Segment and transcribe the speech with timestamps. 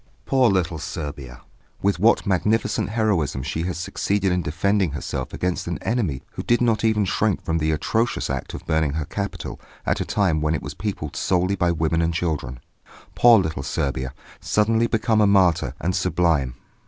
[0.25, 1.43] Poor little Serbia!
[1.83, 6.59] With what magnificent heroism she has succeeded in defending herself against an enemy who did
[6.59, 10.55] not even shrink from the atrocious act of burning her capital at a time when
[10.55, 12.59] it was peopled solely by women and children!
[13.13, 16.55] Poor little Serbia, suddenly become a martyr, and sublime!